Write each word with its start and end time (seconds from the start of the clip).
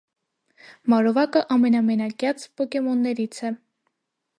Մարովակը 0.93 1.43
ամենամենակյաց 1.57 2.49
պոկեմոններից 2.59 3.45
է։ 3.51 3.59